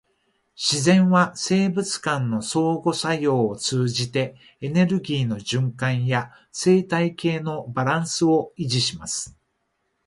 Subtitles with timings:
[0.55, 9.37] 自然は生物間の相互作用を通じて、エネルギーの循環や生態系のバランスを維持します。